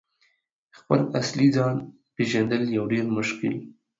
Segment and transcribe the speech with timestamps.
[0.77, 1.75] »خپل اصلي ځان
[2.15, 3.53] «پیژندل یو ډیر مشکل